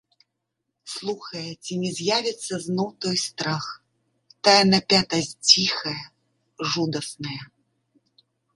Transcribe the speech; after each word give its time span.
Слухае, 0.93 1.43
ці 1.67 1.73
не 1.81 1.91
з'явіцца 1.97 2.53
зноў 2.65 2.89
той 3.05 3.17
страх, 3.27 3.65
тая 4.49 4.57
напятасць 4.73 5.31
ціхая, 5.53 5.97
жудасная. 6.73 7.39